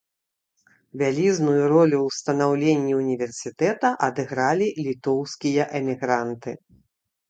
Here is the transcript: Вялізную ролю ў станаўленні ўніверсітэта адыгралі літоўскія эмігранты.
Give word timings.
Вялізную 1.01 1.61
ролю 1.73 1.97
ў 2.07 2.17
станаўленні 2.19 2.93
ўніверсітэта 3.03 3.95
адыгралі 4.11 4.67
літоўскія 4.91 5.73
эмігранты. 5.83 6.51